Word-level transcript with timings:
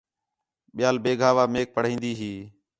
ٻِیال 0.75 0.95
بیگھا 1.03 1.29
وا 1.35 1.45
میک 1.53 1.67
پڑھائین٘دی 1.75 2.11
ہی 2.19 2.33